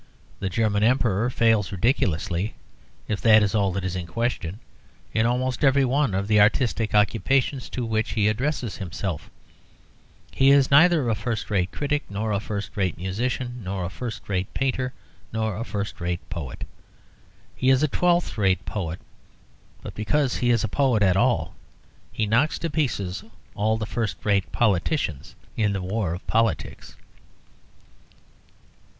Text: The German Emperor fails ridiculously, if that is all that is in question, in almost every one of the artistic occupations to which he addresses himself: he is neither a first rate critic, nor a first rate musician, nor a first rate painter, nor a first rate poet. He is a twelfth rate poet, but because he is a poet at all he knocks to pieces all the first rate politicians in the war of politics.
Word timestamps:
The 0.39 0.49
German 0.49 0.81
Emperor 0.81 1.29
fails 1.29 1.71
ridiculously, 1.71 2.55
if 3.07 3.21
that 3.21 3.43
is 3.43 3.53
all 3.53 3.71
that 3.73 3.83
is 3.83 3.95
in 3.95 4.07
question, 4.07 4.59
in 5.13 5.27
almost 5.27 5.63
every 5.63 5.85
one 5.85 6.15
of 6.15 6.27
the 6.27 6.41
artistic 6.41 6.95
occupations 6.95 7.69
to 7.69 7.85
which 7.85 8.13
he 8.13 8.27
addresses 8.27 8.77
himself: 8.77 9.29
he 10.31 10.49
is 10.49 10.71
neither 10.71 11.07
a 11.07 11.13
first 11.13 11.51
rate 11.51 11.71
critic, 11.71 12.01
nor 12.09 12.31
a 12.31 12.39
first 12.39 12.75
rate 12.75 12.97
musician, 12.97 13.61
nor 13.63 13.85
a 13.85 13.91
first 13.91 14.27
rate 14.27 14.51
painter, 14.55 14.91
nor 15.31 15.55
a 15.55 15.63
first 15.63 16.01
rate 16.01 16.27
poet. 16.31 16.65
He 17.55 17.69
is 17.69 17.83
a 17.83 17.87
twelfth 17.87 18.39
rate 18.39 18.65
poet, 18.65 18.99
but 19.83 19.93
because 19.93 20.37
he 20.37 20.49
is 20.49 20.63
a 20.63 20.67
poet 20.67 21.03
at 21.03 21.15
all 21.15 21.53
he 22.11 22.25
knocks 22.25 22.57
to 22.57 22.71
pieces 22.71 23.23
all 23.53 23.77
the 23.77 23.85
first 23.85 24.17
rate 24.25 24.51
politicians 24.51 25.35
in 25.55 25.73
the 25.73 25.81
war 25.83 26.15
of 26.15 26.25
politics. 26.25 26.95